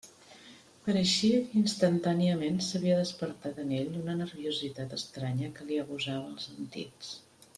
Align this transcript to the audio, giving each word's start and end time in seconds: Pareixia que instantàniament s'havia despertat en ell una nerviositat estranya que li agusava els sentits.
Pareixia 0.85 1.41
que 1.49 1.59
instantàniament 1.59 2.57
s'havia 2.69 2.95
despertat 3.01 3.61
en 3.65 3.75
ell 3.81 3.93
una 4.03 4.17
nerviositat 4.23 4.97
estranya 4.99 5.51
que 5.59 5.69
li 5.71 5.81
agusava 5.85 6.27
els 6.33 6.49
sentits. 6.49 7.13